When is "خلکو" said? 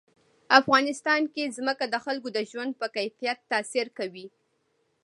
2.05-2.27